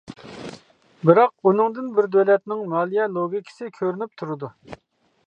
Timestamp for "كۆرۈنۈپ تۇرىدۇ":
3.77-4.51